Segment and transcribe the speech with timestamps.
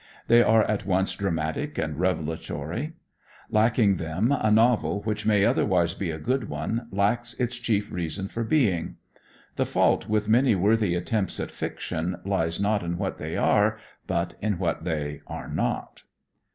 [0.27, 2.93] They are at once dramatic and revelatory.
[3.51, 8.27] Lacking them, a novel which may otherwise be a good one, lacks its chief reason
[8.27, 8.95] for being.
[9.57, 13.77] The fault with many worthy attempts at fiction lies not in what they are,
[14.07, 16.01] but in what they are not.